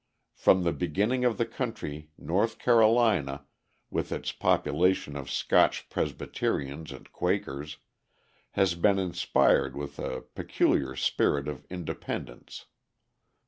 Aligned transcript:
From 0.33 0.63
the 0.63 0.71
beginning 0.73 1.25
of 1.25 1.37
the 1.37 1.45
country 1.45 2.09
North 2.17 2.57
Carolina, 2.57 3.45
with 3.91 4.11
its 4.11 4.31
population 4.31 5.15
of 5.15 5.29
Scotch 5.29 5.91
Presbyterians 5.91 6.91
and 6.91 7.11
Quakers, 7.11 7.77
has 8.53 8.73
been 8.73 8.97
inspired 8.97 9.75
with 9.77 9.99
a 9.99 10.21
peculiar 10.33 10.95
spirit 10.95 11.47
of 11.47 11.65
independence. 11.69 12.65